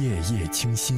[0.00, 0.96] 夜夜清新，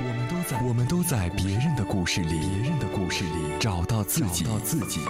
[0.00, 5.00] 我们都在我们都在别人的故事里，别人的故事里找到自己，找到自己。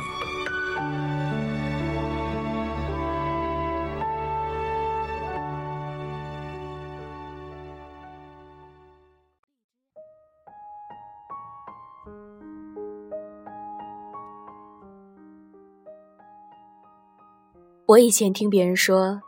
[17.86, 19.22] 我以前听别人说，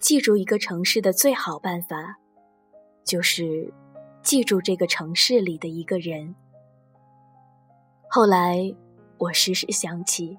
[0.00, 2.18] 记住一个城市的最好办法，
[3.10, 3.72] 就是
[4.22, 6.32] 记住这个城市里的一个人。
[8.08, 8.72] 后来
[9.18, 10.38] 我时时想起，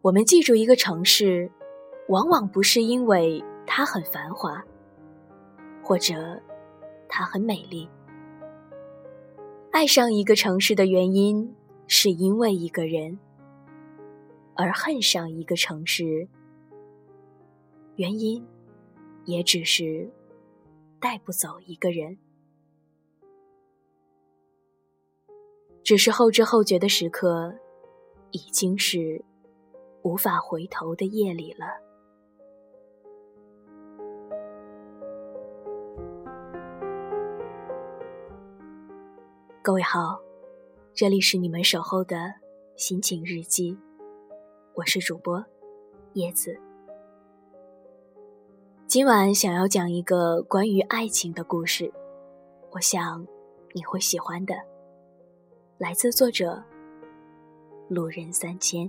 [0.00, 1.48] 我们记住一个城市，
[2.08, 4.60] 往往不是因为它很繁华，
[5.84, 6.42] 或者
[7.08, 7.88] 它很美丽。
[9.70, 11.54] 爱上一个城市的原因，
[11.86, 13.20] 是因为一个人。
[14.56, 16.26] 而恨上一个城市，
[17.94, 18.44] 原因
[19.26, 20.10] 也只是
[21.04, 22.16] 带不走一个人。
[25.82, 27.54] 只是后知后觉的时刻，
[28.30, 29.22] 已经是
[30.00, 31.66] 无法回头的夜里了。
[39.62, 40.18] 各位好，
[40.94, 42.32] 这里是你们守候的
[42.76, 43.78] 心情日记。
[44.72, 45.44] 我是主播
[46.14, 46.58] 叶子，
[48.94, 51.92] 今晚想要讲一个关于爱情的故事，
[52.70, 53.26] 我想
[53.72, 54.54] 你会喜欢的。
[55.78, 56.62] 来自作者
[57.88, 58.88] 路人三千。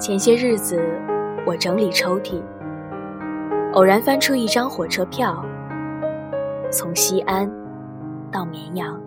[0.00, 0.82] 前些日子。
[1.46, 2.42] 我整理抽屉，
[3.74, 5.44] 偶然翻出一张火车票，
[6.70, 7.50] 从西安
[8.30, 9.00] 到绵阳，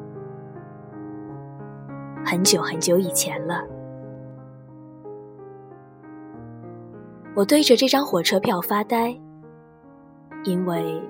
[2.26, 3.64] 很久很久以前了。
[7.34, 9.18] 我对着这张火车票发呆，
[10.44, 11.02] 因为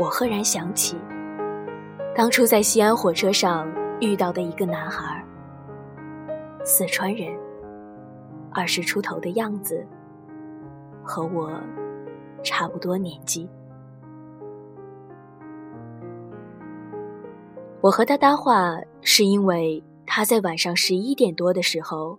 [0.00, 0.98] 我赫然想起
[2.14, 3.66] 当初在西安火车上
[4.00, 5.24] 遇到的一个男孩，
[6.64, 7.32] 四川人，
[8.52, 9.86] 二十出头的样子。
[11.04, 11.50] 和我
[12.42, 13.48] 差不多年纪，
[17.80, 22.18] 我和他搭话是因为他在晚上十一点多的时候，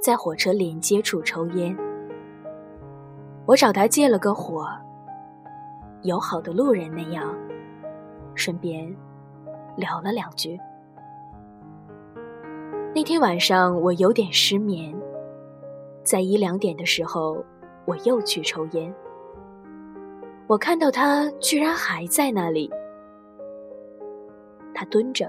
[0.00, 1.76] 在火车连接处抽烟。
[3.46, 4.66] 我找他借了个火，
[6.02, 7.34] 友好的路人那样，
[8.34, 8.94] 顺便
[9.76, 10.58] 聊了两句。
[12.94, 14.94] 那天晚上我有点失眠，
[16.02, 17.44] 在一两点的时候。
[17.86, 18.94] 我又去抽烟，
[20.46, 22.70] 我看到他居然还在那里。
[24.78, 25.28] 他蹲着，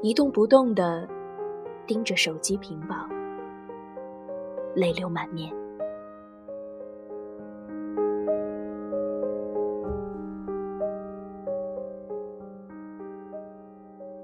[0.00, 1.06] 一动不动的
[1.86, 3.06] 盯着手机屏保，
[4.74, 5.54] 泪流满面。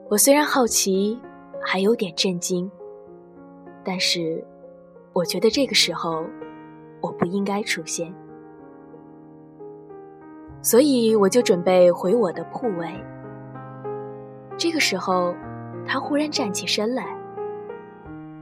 [0.08, 1.20] 我虽然好奇，
[1.60, 2.70] 还有点震惊，
[3.84, 4.42] 但是
[5.12, 6.24] 我觉得这个时候。
[7.02, 8.14] 我不应该出现，
[10.60, 12.86] 所以我就准备回我的铺位。
[14.60, 15.34] 这个时候，
[15.86, 17.16] 他忽然站起身来，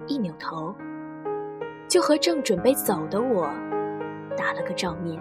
[0.09, 0.75] 一扭头，
[1.87, 3.49] 就和正准备走的我
[4.37, 5.17] 打了个照面。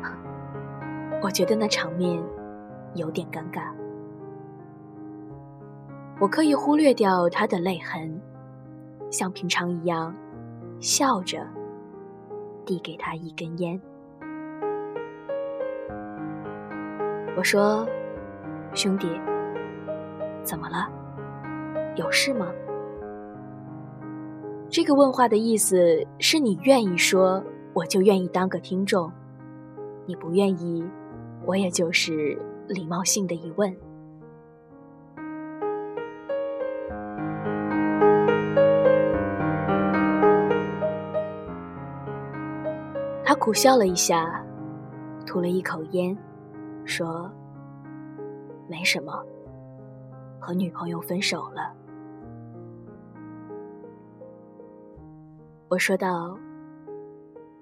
[1.22, 2.22] 我觉得那场面
[2.92, 3.72] 有点尴尬，
[6.20, 8.20] 我刻意忽略掉他的泪痕，
[9.10, 10.14] 像平常一样。
[10.78, 11.38] 笑着，
[12.66, 13.80] 递给他一根烟。
[17.34, 17.88] 我说
[18.74, 19.08] ：“兄弟，
[20.42, 20.88] 怎么了？
[21.96, 22.48] 有事吗？”
[24.68, 27.40] 这个问话的意思是你愿意说，
[27.72, 29.08] 我就愿意当个听众；
[30.06, 30.84] 你不愿意，
[31.46, 32.36] 我也就是
[32.66, 33.72] 礼貌性的一问。
[43.22, 44.44] 他苦笑了一下，
[45.24, 46.18] 吐了一口烟，
[46.84, 47.30] 说
[48.68, 49.24] ：“没什么，
[50.40, 51.74] 和女朋友分手了。”
[55.68, 56.38] 我说道：“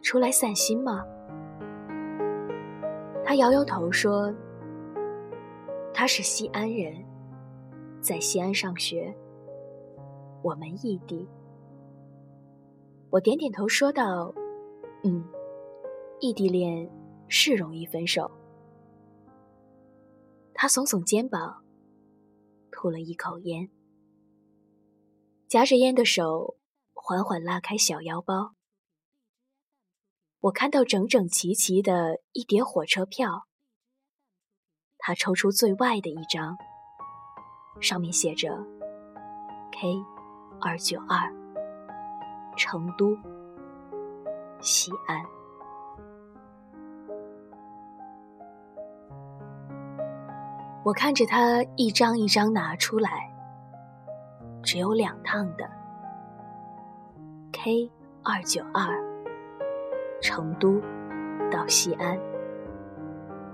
[0.03, 1.05] 出来散心吗？”
[3.25, 4.33] 他摇摇头说
[5.95, 6.95] ：“他是西安人，
[8.01, 9.15] 在西安上学，
[10.43, 11.27] 我们异地。”
[13.11, 14.33] 我点点头说道
[15.05, 15.25] ：“嗯。”
[16.21, 16.89] 异地恋
[17.27, 18.31] 是容易分手。
[20.63, 21.65] 他耸耸肩膀，
[22.71, 23.69] 吐了一口烟，
[25.49, 26.57] 夹着烟的手
[26.93, 28.55] 缓缓拉开小腰包。
[30.39, 33.49] 我看到整整齐齐的一叠火车票，
[34.99, 36.57] 他抽出最外的一张，
[37.81, 38.65] 上面写着
[39.73, 39.97] “K
[40.61, 41.29] 二九二，
[42.57, 43.19] 成都，
[44.61, 45.27] 西安”。
[50.85, 53.33] 我看着他一张一张拿出来，
[54.63, 55.69] 只有两趟的
[57.53, 57.91] “K
[58.23, 59.01] 二九二”。
[60.21, 60.81] 成都
[61.51, 62.17] 到西安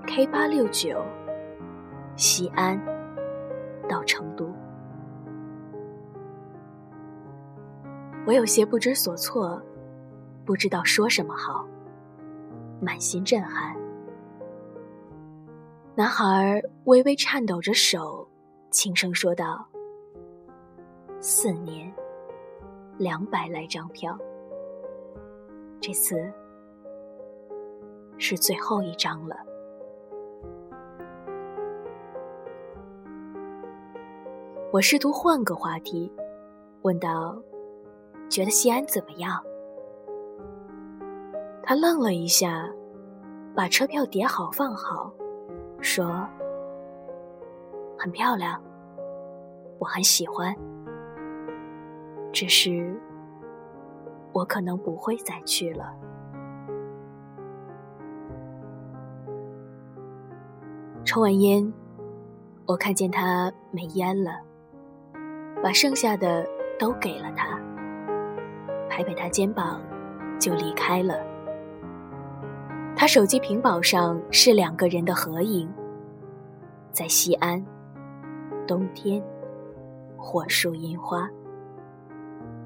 [0.07, 1.03] ，K 八六九，
[2.15, 2.79] 西安
[3.89, 4.53] 到成都，
[8.27, 9.59] 我有些不知所措，
[10.45, 11.67] 不知道说什么好，
[12.83, 13.75] 满心震撼。
[15.99, 18.25] 男孩微微颤抖着手，
[18.71, 19.67] 轻声说道
[21.19, 21.93] ：“四年，
[22.97, 24.17] 两百来张票，
[25.81, 26.33] 这次。”
[28.17, 29.37] 是最后一张了。
[34.73, 36.13] 我试图换个话题，
[36.83, 37.37] 问道
[38.31, 39.43] ：“觉得西安怎么样？”
[41.61, 42.73] 他愣了一下，
[43.53, 45.13] 把车票叠好放好，
[45.81, 46.29] 说
[47.99, 48.61] ：“很漂亮，
[49.79, 50.55] 我很喜欢。
[52.33, 53.01] 只是，
[54.33, 55.95] 我可能不会再去了。”
[61.05, 61.73] 抽完烟，
[62.67, 64.33] 我看见他没烟了，
[65.63, 66.47] 把剩下的
[66.79, 67.59] 都给了他，
[68.91, 69.81] 拍拍他肩膀，
[70.39, 71.38] 就离开了。
[73.01, 75.73] 他手机屏保上是两个人的合影，
[76.91, 77.65] 在西安，
[78.67, 79.23] 冬天，
[80.17, 81.31] 火树银花，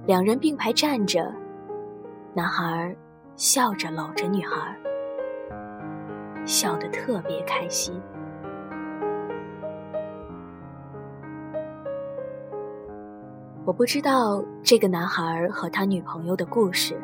[0.06, 1.30] 两人并排站着，
[2.32, 2.96] 男孩
[3.36, 4.74] 笑着搂着女孩，
[6.46, 8.00] 笑得特别开心。
[13.66, 16.98] 我不知道这个男孩和他女朋友的故事，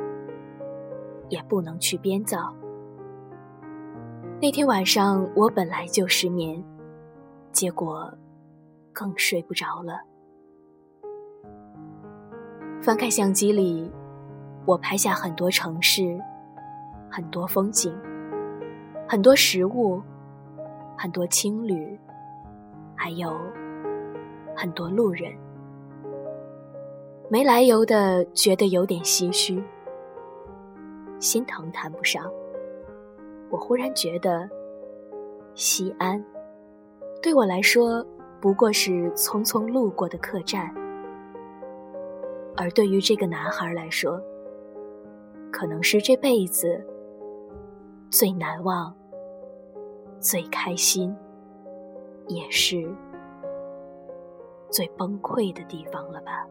[1.28, 2.50] 也不能去编造。
[4.40, 6.62] 那天晚上我本来就失眠，
[7.50, 8.08] 结果
[8.92, 10.00] 更睡不着了。
[12.80, 13.90] 翻开相机里，
[14.64, 16.16] 我拍下很多城市，
[17.10, 17.92] 很多风景，
[19.08, 20.00] 很多食物，
[20.96, 21.98] 很多青旅，
[22.94, 23.36] 还有
[24.54, 25.32] 很多路人。
[27.28, 29.60] 没来由的觉得有点唏嘘，
[31.18, 32.24] 心疼谈不上。
[33.50, 34.48] 我忽然觉得，
[35.54, 36.22] 西安
[37.22, 38.04] 对我来说
[38.40, 40.72] 不过是匆匆路过的客栈，
[42.56, 44.20] 而对于这个男孩来说，
[45.50, 46.84] 可能是这辈子
[48.10, 48.94] 最难忘、
[50.20, 51.16] 最开心，
[52.26, 52.94] 也是
[54.70, 56.46] 最崩溃的地方了吧。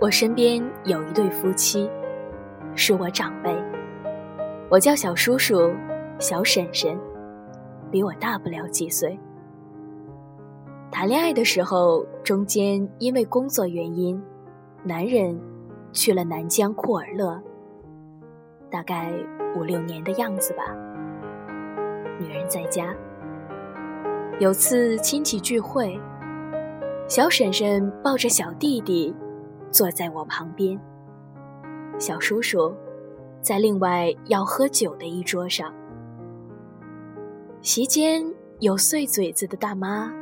[0.00, 1.86] 我身边有一对夫妻，
[2.74, 3.54] 是我长辈，
[4.70, 5.70] 我叫小叔叔、
[6.18, 6.98] 小婶婶，
[7.90, 9.20] 比我大不了几岁。
[10.90, 14.18] 谈恋爱的时候，中间因为工作原因，
[14.84, 15.38] 男人
[15.92, 17.38] 去了南疆库尔勒，
[18.70, 19.12] 大概
[19.54, 20.62] 五六年的样子吧。
[22.18, 22.96] 女人在家。
[24.38, 26.00] 有次亲戚聚会，
[27.06, 29.14] 小婶婶抱着小弟弟。
[29.70, 30.78] 坐在我旁边，
[31.98, 32.74] 小叔叔
[33.40, 35.72] 在另外要喝酒的一桌上。
[37.62, 38.24] 席间
[38.58, 40.12] 有碎嘴子的大妈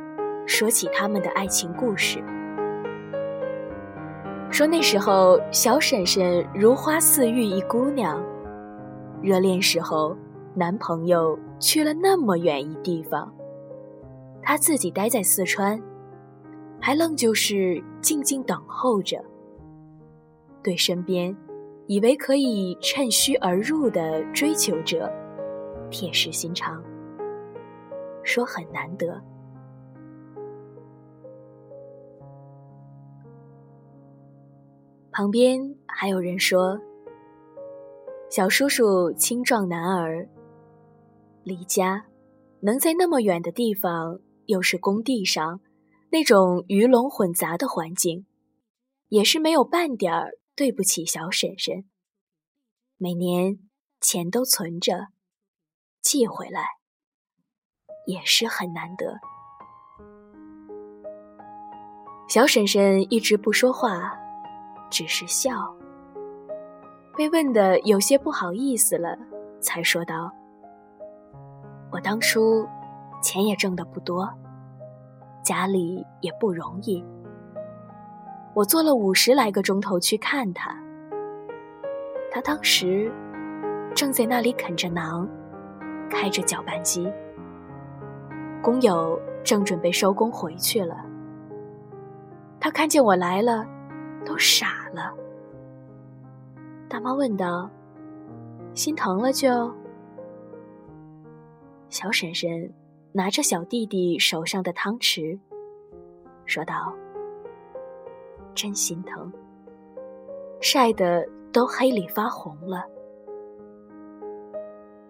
[0.45, 2.23] 说起他们的爱情故事，
[4.51, 8.23] 说那时候小婶婶如花似玉一姑娘，
[9.21, 10.15] 热恋时候
[10.53, 13.33] 男朋友去了那么远一地方，
[14.43, 15.81] 她自己待在四川，
[16.79, 19.17] 还愣就是静静等候着。
[20.61, 21.35] 对身边
[21.87, 25.11] 以为可以趁虚而入的追求者，
[25.89, 26.83] 铁石心肠，
[28.23, 29.19] 说很难得。
[35.11, 36.79] 旁边还有人说，
[38.29, 40.29] 小叔叔青壮男儿，
[41.43, 42.05] 离家，
[42.61, 45.59] 能在那么远的地方又是工地上，
[46.11, 48.25] 那种鱼龙混杂的环境，
[49.09, 51.85] 也是没有半点儿对不起小婶婶。
[52.97, 53.59] 每年
[54.01, 55.07] 钱都存着，
[56.01, 56.65] 寄回来
[58.05, 59.17] 也是很难得。
[62.27, 64.19] 小婶婶一直不说话，
[64.91, 65.73] 只是笑。
[67.15, 69.17] 被问的有些不好意思了，
[69.61, 70.29] 才说道
[71.89, 72.67] ：“我当初
[73.23, 74.29] 钱也挣得不多，
[75.41, 77.01] 家里也不容易。
[78.59, 80.77] 我坐了五十来个钟头去看他，
[82.29, 83.09] 他当时
[83.95, 85.25] 正在那里啃着馕，
[86.09, 87.09] 开着搅拌机。
[88.61, 91.05] 工友正准备收工回去了，
[92.59, 93.65] 他看见我来了，
[94.25, 95.13] 都傻了。”
[96.89, 97.69] 大妈问道
[98.75, 99.73] ：“心疼了就？”
[101.87, 102.73] 小婶婶
[103.13, 105.39] 拿着小弟弟手上的汤匙，
[106.45, 106.93] 说道
[108.53, 109.31] ：“真心疼，
[110.61, 112.83] 晒得都黑里发红了。”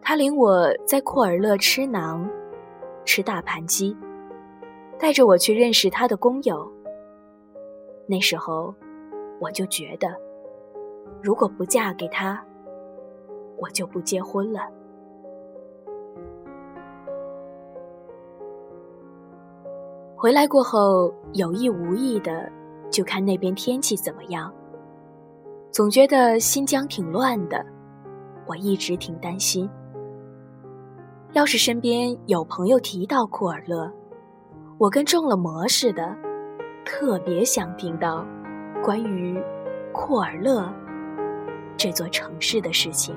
[0.02, 2.28] 他领我在库尔勒吃馕，
[3.06, 3.96] 吃大盘鸡，
[4.98, 6.68] 带着我去认识他的工友。
[8.08, 8.74] 那时候，
[9.40, 10.08] 我就觉得。
[11.22, 12.42] 如果不嫁给他，
[13.58, 14.62] 我就不结婚了。
[20.16, 22.50] 回来过后，有意无意的
[22.90, 24.54] 就看那边天气怎么样，
[25.72, 27.66] 总觉得新疆挺乱的，
[28.48, 29.70] 我一直挺担心。
[31.34, 33.92] 要是身边有朋友提到库尔勒，
[34.80, 36.16] 我跟中了魔似的，
[36.84, 38.26] 特别想听到
[38.84, 39.40] 关于
[39.94, 40.68] 库尔勒。
[41.78, 43.16] 这座城市的事情，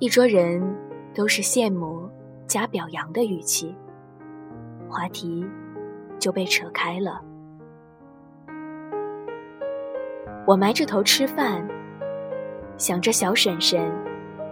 [0.00, 0.60] 一桌人
[1.14, 2.08] 都是羡慕
[2.48, 3.76] 加表扬的语气，
[4.92, 5.42] 话题
[6.18, 7.18] 就被扯开了。
[10.46, 11.66] 我埋着头吃饭，
[12.76, 13.90] 想着小婶婶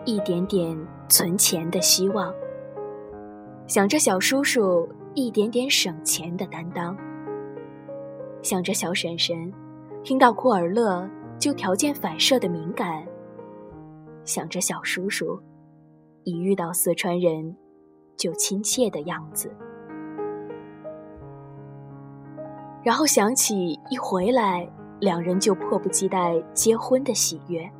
[0.07, 0.75] 一点点
[1.09, 2.33] 存钱的希望，
[3.67, 6.97] 想着小叔叔一点点省钱的担当。
[8.41, 9.53] 想着小婶婶，
[10.03, 11.07] 听到库尔勒
[11.39, 13.03] 就条件反射的敏感；
[14.25, 15.39] 想着小叔叔，
[16.25, 17.55] 一遇到四川人
[18.17, 19.55] 就亲切的样子。
[22.83, 24.69] 然后想起一回来
[25.01, 27.71] 两人就迫不及待结婚的喜悦，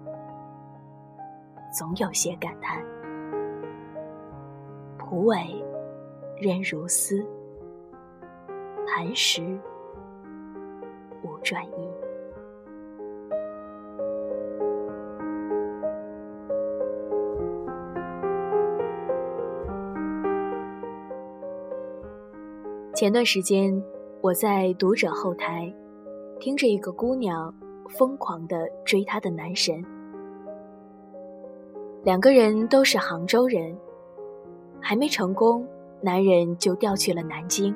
[1.77, 2.85] 总有些感叹：
[4.99, 5.65] 蒲苇
[6.39, 7.27] 韧如丝，
[8.87, 9.59] 磐石。
[11.23, 11.71] 无转移。
[22.95, 23.83] 前段时间，
[24.23, 25.73] 我在读者后台
[26.39, 27.55] 听着一个姑娘
[27.89, 29.83] 疯狂的追她的男神，
[32.05, 33.75] 两个人都是杭州人，
[34.79, 35.67] 还没成功，
[36.03, 37.75] 男人就调去了南京，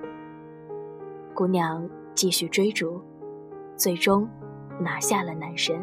[1.33, 3.01] 姑娘继续追逐。
[3.75, 4.29] 最终
[4.79, 5.83] 拿下了男神。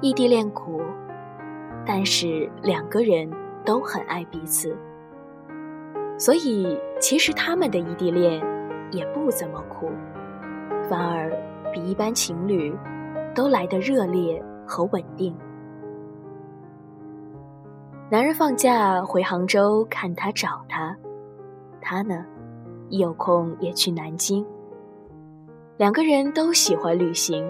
[0.00, 0.80] 异地恋苦，
[1.84, 3.28] 但是两个人
[3.64, 4.74] 都很爱彼此，
[6.16, 8.40] 所以其实他们的异地恋
[8.90, 9.90] 也不怎么苦，
[10.88, 11.30] 反而
[11.72, 12.76] 比一般情侣
[13.34, 15.36] 都来得热烈和稳定。
[18.10, 20.96] 男人放假回杭州看他找他，
[21.80, 22.24] 他呢，
[22.88, 24.44] 一有空也去南京。
[25.76, 27.48] 两个人都喜欢旅行，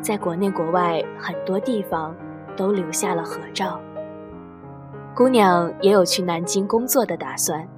[0.00, 2.14] 在国内国外很多地方
[2.56, 3.80] 都留下了合照。
[5.14, 7.68] 姑娘也有去南京工作的打算，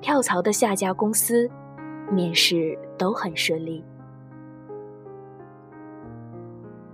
[0.00, 1.48] 跳槽的下家公司，
[2.10, 3.84] 面试都很顺利。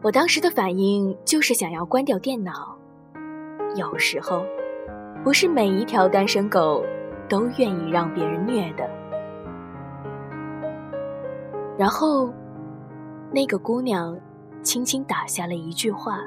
[0.02, 2.76] 我当时的反应就是想要关掉电脑。
[3.74, 4.44] 有时候，
[5.24, 6.84] 不是每一条单身狗
[7.28, 8.88] 都愿意让别人虐的。
[11.76, 12.32] 然后，
[13.32, 14.16] 那个姑娘
[14.62, 16.20] 轻轻打下了一句话：“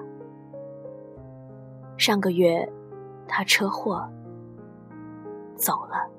[1.97, 2.67] 上个月，
[3.27, 4.05] 她车祸
[5.55, 6.09] 走了。”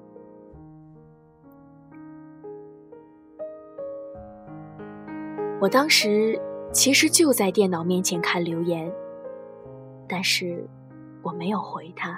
[5.60, 6.40] 我当时
[6.72, 8.92] 其实就在电脑面前看留言，
[10.08, 10.64] 但是
[11.20, 12.16] 我没有回他，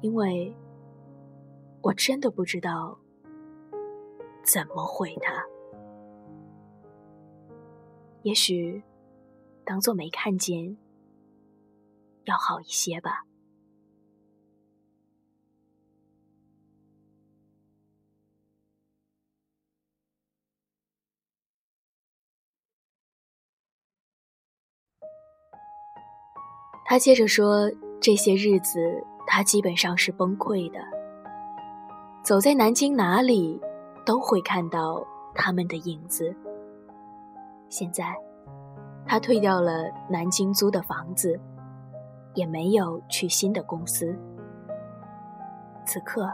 [0.00, 0.56] 因为
[1.82, 2.98] 我真的不知道。
[4.42, 5.44] 怎么回他？
[8.22, 8.80] 也许
[9.64, 10.76] 当做没看见，
[12.26, 13.24] 要好一些吧。
[26.88, 27.68] 他接着说
[28.00, 28.78] ：“这些日子，
[29.26, 30.78] 他基本上是崩溃的。
[32.22, 33.60] 走在南京哪里，
[34.04, 36.32] 都会看到他们的影子。
[37.68, 38.14] 现在，
[39.04, 41.36] 他退掉了南京租的房子，
[42.34, 44.16] 也没有去新的公司。
[45.84, 46.30] 此刻，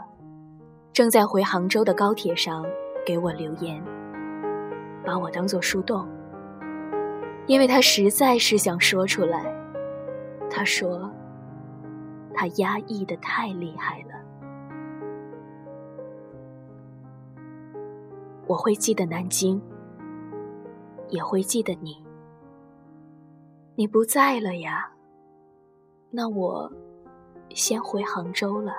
[0.91, 2.63] 正在回杭州的高铁上
[3.03, 3.83] 给我留言，
[5.03, 6.07] 把我当做树洞，
[7.47, 9.51] 因为他实在是想说出来。”
[10.55, 11.09] 他说
[12.31, 14.09] ：“他压抑的太厉害了。”
[18.45, 19.59] 我会记得南京，
[21.09, 22.05] 也会记得你。
[23.73, 24.91] 你不在了呀，
[26.11, 26.71] 那我
[27.49, 28.73] 先回杭州了。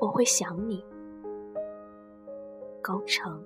[0.00, 0.84] 我会想你，
[2.82, 3.40] 高成。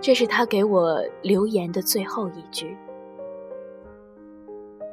[0.00, 2.76] 这是他给我留言的最后一句。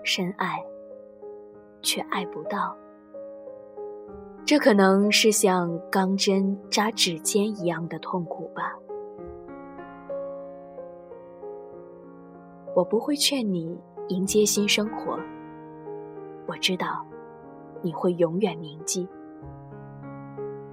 [0.04, 0.64] 深爱，
[1.82, 2.76] 却爱不到，
[4.46, 8.76] 这可能是像钢针扎指尖一样的痛苦吧。
[12.76, 15.18] 我不会劝你迎接新生活，
[16.46, 17.06] 我知道
[17.82, 19.08] 你会永远铭记。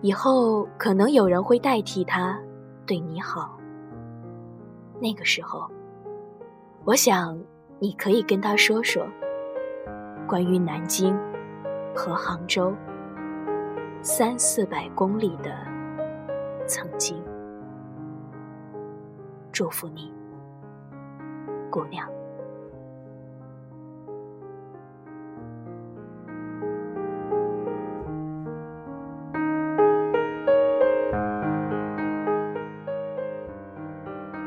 [0.00, 2.38] 以后可能有人会代替他
[2.86, 3.56] 对你好。
[5.02, 5.68] 那个时候，
[6.84, 7.36] 我想
[7.80, 9.04] 你可以跟他说说
[10.28, 11.18] 关于南京
[11.92, 12.72] 和杭州
[14.00, 15.50] 三四百公里的
[16.68, 17.20] 曾经。
[19.50, 20.14] 祝福你，
[21.68, 22.08] 姑娘。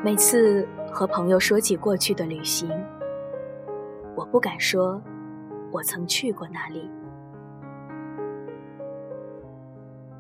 [0.06, 2.70] 每次和朋友说起过去的旅行，
[4.16, 5.02] 我不敢说
[5.72, 6.88] 我曾去过哪里。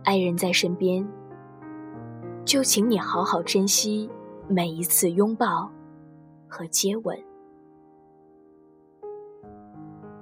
[0.04, 1.08] 爱人在身边，
[2.43, 4.10] 就请你好好珍惜
[4.48, 5.69] 每一次拥抱
[6.48, 7.15] 和接吻。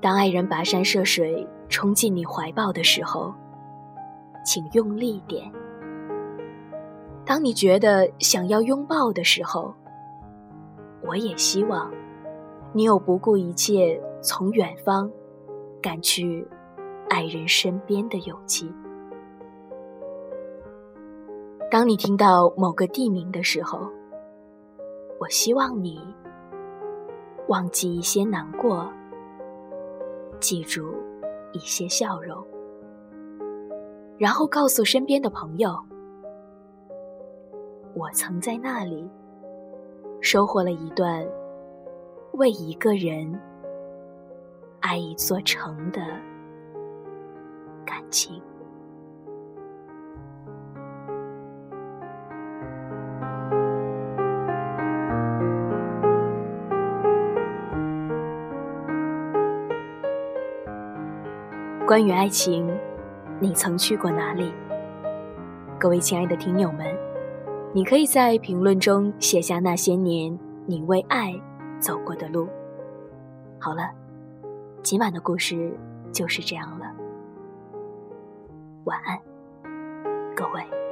[0.01, 3.33] 当爱人跋山涉水冲进你怀抱的时候，
[4.45, 5.49] 请用力点。
[7.25, 9.73] 当你觉得想要拥抱的时候，
[11.05, 11.89] 我也希望
[12.73, 15.09] 你有不顾一切从远方
[15.81, 16.45] 赶去
[17.09, 18.69] 爱人身边的勇气。
[21.71, 23.89] 当你听到某个地名的时候，
[25.19, 25.99] 我希望你
[27.47, 28.91] 忘记一些难过，
[30.39, 30.93] 记住
[31.53, 32.45] 一些笑容，
[34.17, 35.73] 然后告诉身边的朋友。
[37.95, 39.07] 我曾在那里
[40.19, 41.23] 收获了一段
[42.33, 43.39] 为一个人
[44.79, 46.01] 爱一座城的
[47.85, 48.41] 感情。
[61.85, 62.67] 关于爱情，
[63.39, 64.51] 你曾去过哪里？
[65.79, 67.02] 各位亲爱的听友们。
[67.75, 71.33] 你可以在评论中写下那些年你为爱
[71.79, 72.47] 走过的路。
[73.59, 73.89] 好了，
[74.83, 75.75] 今晚的故事
[76.11, 76.85] 就是这样了。
[78.83, 79.19] 晚安，
[80.35, 80.82] 各位。